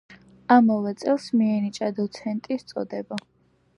[0.53, 3.21] ამავე წელს მიენიჭა დოცენტის წოდება.